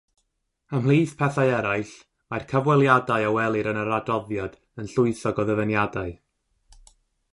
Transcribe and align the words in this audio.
Ymhlith 0.77 1.11
pethau 1.17 1.51
eraill, 1.57 1.91
mae'r 2.33 2.45
cyfweliadau 2.53 3.27
a 3.27 3.35
welir 3.35 3.71
yn 3.75 3.81
yr 3.85 3.93
adroddiad 4.01 4.57
yn 4.85 4.91
llwythog 4.95 5.43
o 5.45 5.49
ddyfyniadau. 5.51 6.19